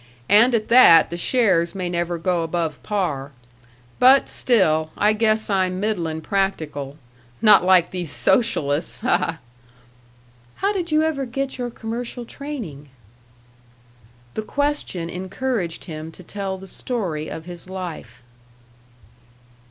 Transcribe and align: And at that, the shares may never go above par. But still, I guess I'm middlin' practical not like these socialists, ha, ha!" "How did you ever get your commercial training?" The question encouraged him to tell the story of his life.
And 0.29 0.55
at 0.55 0.67
that, 0.69 1.11
the 1.11 1.15
shares 1.15 1.75
may 1.75 1.87
never 1.87 2.17
go 2.17 2.41
above 2.41 2.81
par. 2.81 3.33
But 3.99 4.27
still, 4.27 4.89
I 4.97 5.13
guess 5.13 5.47
I'm 5.47 5.79
middlin' 5.79 6.21
practical 6.21 6.97
not 7.39 7.63
like 7.63 7.91
these 7.91 8.11
socialists, 8.11 9.01
ha, 9.01 9.17
ha!" 9.19 9.39
"How 10.55 10.73
did 10.73 10.91
you 10.91 11.03
ever 11.03 11.27
get 11.27 11.59
your 11.59 11.69
commercial 11.69 12.25
training?" 12.25 12.89
The 14.33 14.41
question 14.41 15.07
encouraged 15.07 15.83
him 15.83 16.11
to 16.13 16.23
tell 16.23 16.57
the 16.57 16.65
story 16.65 17.29
of 17.29 17.45
his 17.45 17.69
life. 17.69 18.23